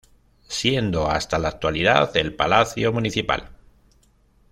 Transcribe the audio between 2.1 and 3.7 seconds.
el Palacio Municipal.